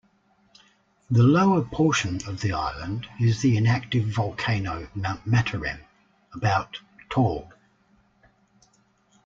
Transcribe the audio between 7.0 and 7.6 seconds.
tall.